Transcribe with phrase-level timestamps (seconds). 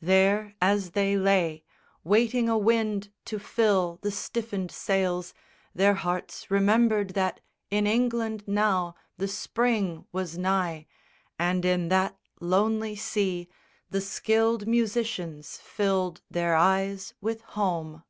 [0.00, 1.62] There, as they lay,
[2.02, 5.32] Waiting a wind to fill the stiffened sails,
[5.76, 7.38] Their hearts remembered that
[7.70, 10.88] in England now The Spring was nigh,
[11.38, 13.48] and in that lonely sea
[13.88, 18.02] The skilled musicians filled their eyes with home.